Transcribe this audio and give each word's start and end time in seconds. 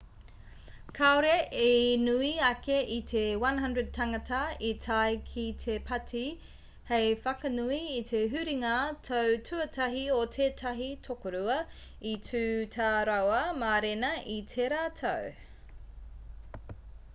kāore 0.99 1.33
i 1.63 1.73
nui 2.05 2.29
ake 2.45 2.75
i 2.93 2.95
te 3.11 3.25
100 3.41 3.83
tāngata 3.97 4.39
i 4.69 4.69
tae 4.85 5.11
ki 5.27 5.43
te 5.63 5.75
pāti 5.89 6.23
hei 6.89 7.11
whakanui 7.25 7.77
i 7.97 7.99
te 8.13 8.21
huringa 8.31 8.73
tau 9.09 9.35
tuatahi 9.51 10.03
o 10.17 10.21
tētahi 10.37 10.89
tokorua 11.09 11.57
i 12.13 12.15
tū 12.31 12.45
tā 12.77 12.89
rāua 13.11 13.43
mārena 13.65 14.13
i 14.37 14.39
tērā 14.55 14.81
tau 15.03 15.31